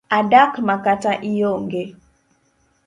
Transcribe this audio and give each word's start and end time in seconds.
Adak 0.17 0.53
makata 0.67 1.11
ionge. 1.31 1.83